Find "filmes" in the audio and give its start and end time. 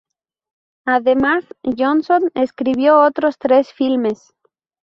3.71-4.33